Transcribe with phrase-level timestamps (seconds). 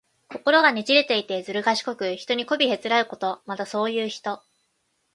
[0.29, 3.43] 心がねじくれていて、ずるがしこく、人にこびへつらうこと。
[3.45, 4.41] また、そういう人。